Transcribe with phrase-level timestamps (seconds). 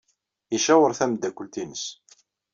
[0.55, 1.85] Icaweṛ tameddakelt-nnes.